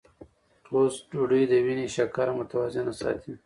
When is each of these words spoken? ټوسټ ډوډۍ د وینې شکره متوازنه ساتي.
ټوسټ 0.65 1.03
ډوډۍ 1.11 1.43
د 1.47 1.53
وینې 1.65 1.87
شکره 1.95 2.31
متوازنه 2.39 2.93
ساتي. 2.99 3.31